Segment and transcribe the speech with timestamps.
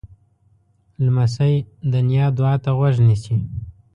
[1.03, 1.55] لمسی
[1.91, 3.35] د نیا دعا ته غوږ نیسي.